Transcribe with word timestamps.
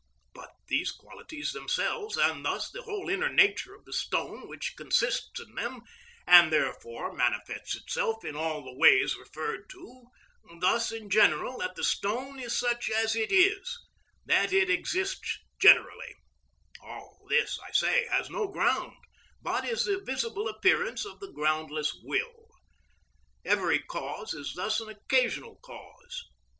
But 0.33 0.49
these 0.67 0.89
qualities 0.91 1.51
themselves, 1.51 2.17
and 2.17 2.43
thus 2.43 2.71
the 2.71 2.81
whole 2.81 3.07
inner 3.07 3.29
nature 3.29 3.75
of 3.75 3.85
the 3.85 3.93
stone 3.93 4.47
which 4.49 4.75
consists 4.75 5.39
in 5.39 5.53
them, 5.53 5.83
and 6.25 6.51
therefore 6.51 7.13
manifests 7.13 7.75
itself 7.75 8.25
in 8.25 8.35
all 8.35 8.63
the 8.63 8.73
ways 8.75 9.15
referred 9.15 9.69
to; 9.69 10.05
thus, 10.59 10.91
in 10.91 11.11
general, 11.11 11.59
that 11.59 11.75
the 11.75 11.83
stone 11.83 12.39
is 12.39 12.57
such 12.57 12.89
as 12.89 13.15
it 13.15 13.31
is, 13.31 13.77
that 14.25 14.51
it 14.51 14.71
exists 14.71 15.37
generally—all 15.59 17.27
this, 17.29 17.59
I 17.63 17.71
say, 17.71 18.07
has 18.07 18.27
no 18.31 18.47
ground, 18.47 18.97
but 19.43 19.65
is 19.65 19.85
the 19.85 19.99
visible 20.03 20.47
appearance 20.47 21.05
of 21.05 21.19
the 21.19 21.31
groundless 21.31 21.93
will. 22.01 22.47
Every 23.45 23.77
cause 23.77 24.33
is 24.33 24.55
thus 24.55 24.81
an 24.81 24.89
occasional 24.89 25.57
cause. 25.57 26.23